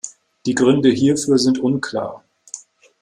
Die 0.47 0.55
Gründe 0.55 0.89
hierfür 0.89 1.37
sind 1.37 1.59
unklar. 1.59 2.23